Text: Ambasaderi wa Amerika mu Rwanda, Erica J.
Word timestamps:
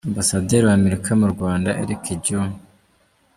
Ambasaderi 0.09 0.63
wa 0.67 0.75
Amerika 0.79 1.09
mu 1.21 1.27
Rwanda, 1.33 1.69
Erica 1.81 2.13
J. 2.23 2.25